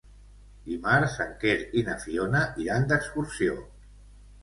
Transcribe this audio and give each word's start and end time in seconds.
Dimarts 0.69 1.17
en 1.27 1.35
Quer 1.45 1.55
i 1.81 1.85
na 1.91 1.99
Fiona 2.07 2.43
iran 2.67 2.91
d'excursió. 2.93 3.63